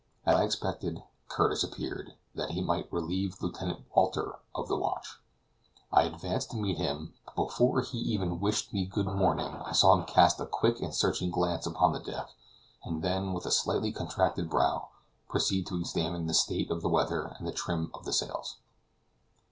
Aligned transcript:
As 0.25 0.35
I 0.35 0.43
expected, 0.45 1.03
Curtis 1.27 1.63
appeared, 1.63 2.15
that 2.33 2.49
he 2.49 2.61
might 2.63 2.91
relieve 2.91 3.39
Lieutenant 3.39 3.85
Walter 3.95 4.39
of 4.55 4.67
the 4.67 4.75
watch. 4.75 5.19
I 5.91 6.05
advanced 6.05 6.49
to 6.49 6.57
meet 6.57 6.79
him, 6.79 7.13
but 7.27 7.35
before 7.35 7.81
he 7.81 7.99
even 7.99 8.39
wished 8.39 8.73
me 8.73 8.87
good 8.87 9.05
morning, 9.05 9.53
I 9.57 9.73
saw 9.73 9.93
him 9.93 10.05
cast 10.05 10.39
a 10.41 10.47
quick 10.47 10.79
and 10.81 10.91
searching 10.95 11.29
glance 11.29 11.67
upon 11.67 11.91
the 11.93 11.99
deck, 11.99 12.31
and 12.83 13.03
then, 13.03 13.31
with 13.31 13.45
a 13.45 13.51
slightly 13.51 13.91
contracted 13.91 14.49
brow, 14.49 14.89
proceed 15.29 15.67
to 15.67 15.77
examine 15.79 16.25
the 16.25 16.33
state 16.33 16.71
of 16.71 16.81
the 16.81 16.89
weather 16.89 17.35
and 17.37 17.47
the 17.47 17.53
trim 17.53 17.91
of 17.93 18.03
the 18.03 18.13
sails. 18.13 18.57